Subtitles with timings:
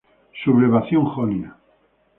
[0.41, 1.55] Sublevación jonia.